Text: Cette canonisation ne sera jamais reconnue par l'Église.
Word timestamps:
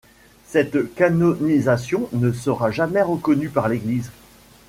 Cette 0.47 0.95
canonisation 0.95 2.09
ne 2.13 2.31
sera 2.31 2.71
jamais 2.71 3.03
reconnue 3.03 3.49
par 3.49 3.69
l'Église. 3.69 4.09